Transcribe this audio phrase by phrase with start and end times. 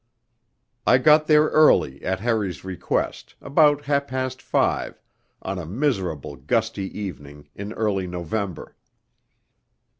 [0.87, 4.99] I got there early, at Harry's request, about half past five,
[5.43, 8.75] on a miserable gusty evening in early November.